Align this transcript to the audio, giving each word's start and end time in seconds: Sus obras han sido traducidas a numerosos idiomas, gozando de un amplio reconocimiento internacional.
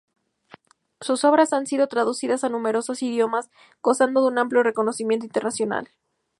Sus 0.99 1.23
obras 1.25 1.53
han 1.53 1.67
sido 1.67 1.85
traducidas 1.85 2.43
a 2.43 2.49
numerosos 2.49 3.03
idiomas, 3.03 3.51
gozando 3.83 4.21
de 4.23 4.29
un 4.29 4.39
amplio 4.39 4.63
reconocimiento 4.63 5.27
internacional. 5.27 5.89